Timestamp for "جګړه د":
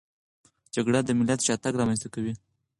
0.75-1.09